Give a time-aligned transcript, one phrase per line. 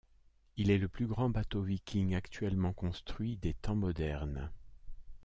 [0.57, 4.49] Il est le plus grand bateau viking actuellement construit des temps modernes.